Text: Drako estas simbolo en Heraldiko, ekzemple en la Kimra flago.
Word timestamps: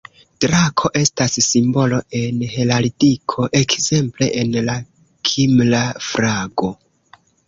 Drako 0.43 0.89
estas 0.99 1.33
simbolo 1.47 1.99
en 2.19 2.39
Heraldiko, 2.53 3.45
ekzemple 3.59 4.31
en 4.45 4.57
la 4.71 4.79
Kimra 5.33 5.83
flago. 6.07 6.71